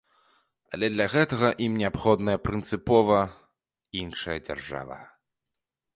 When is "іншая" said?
4.03-4.37